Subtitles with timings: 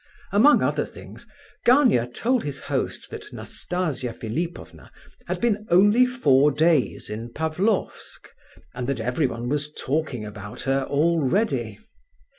[0.31, 1.27] Among other things
[1.63, 4.91] Gania told his host that Nastasia Philipovna
[5.27, 8.27] had been only four days in Pavlofsk,
[8.73, 11.77] and that everyone was talking about her already.